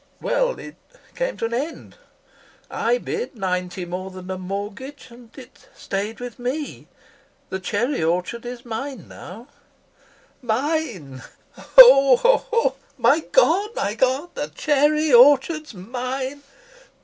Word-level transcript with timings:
Well, 0.19 0.57
it 0.57 0.77
came 1.13 1.37
to 1.37 1.45
an 1.45 1.53
end. 1.53 1.95
I 2.71 2.97
bid 2.97 3.35
ninety 3.35 3.85
more 3.85 4.09
than 4.09 4.25
the 4.25 4.37
mortgage; 4.39 5.11
and 5.11 5.29
it 5.37 5.67
stayed 5.75 6.19
with 6.19 6.39
me. 6.39 6.87
The 7.51 7.59
cherry 7.59 8.03
orchard 8.03 8.43
is 8.43 8.65
mine 8.65 9.07
now, 9.07 9.45
mine! 10.41 11.21
[Roars 11.77 12.23
with 12.23 12.23
laughter] 12.23 12.69
My 12.97 13.19
God, 13.19 13.75
my 13.75 13.93
God, 13.93 14.33
the 14.33 14.47
cherry 14.55 15.13
orchard's 15.13 15.75
mine! 15.75 16.41